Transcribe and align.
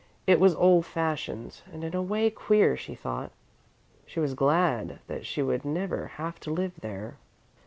It 0.25 0.39
was 0.39 0.55
old 0.55 0.87
fashioned, 0.87 1.61
and 1.71 1.83
in 1.83 1.93
a 1.93 2.01
way 2.01 2.31
queer, 2.31 2.75
she 2.75 2.95
thought. 2.95 3.31
She 4.07 4.19
was 4.19 4.33
glad 4.33 4.97
that 5.05 5.27
she 5.27 5.43
would 5.43 5.63
never 5.63 6.07
have 6.17 6.39
to 6.39 6.51
live 6.51 6.73
there. 6.81 7.17